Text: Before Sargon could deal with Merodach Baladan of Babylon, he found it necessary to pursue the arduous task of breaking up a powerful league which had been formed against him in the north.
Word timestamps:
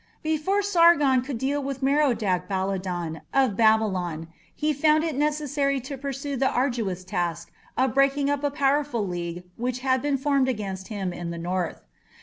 Before 0.23 0.63
Sargon 0.63 1.21
could 1.21 1.37
deal 1.37 1.61
with 1.61 1.83
Merodach 1.83 2.47
Baladan 2.49 3.21
of 3.35 3.55
Babylon, 3.55 4.29
he 4.55 4.73
found 4.73 5.03
it 5.03 5.13
necessary 5.13 5.79
to 5.81 5.95
pursue 5.95 6.35
the 6.35 6.49
arduous 6.49 7.03
task 7.03 7.51
of 7.77 7.93
breaking 7.93 8.27
up 8.27 8.43
a 8.43 8.49
powerful 8.49 9.05
league 9.07 9.43
which 9.57 9.81
had 9.81 10.01
been 10.01 10.17
formed 10.17 10.49
against 10.49 10.87
him 10.87 11.13
in 11.13 11.29
the 11.29 11.37
north. 11.37 11.81